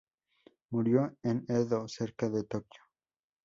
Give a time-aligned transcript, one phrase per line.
[0.71, 2.81] Murió en Edo, cerca de Tokio.